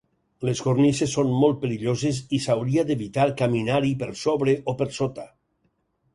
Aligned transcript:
Les 0.47 0.61
cornises 0.67 1.11
són 1.17 1.29
molt 1.43 1.59
perilloses 1.65 2.21
i 2.39 2.39
s'hauria 2.47 2.87
d'evitar 2.89 3.27
caminar-hi 3.43 3.93
per 4.01 4.09
sobre 4.25 4.59
o 4.73 4.77
per 4.83 4.91
sota. 4.99 5.29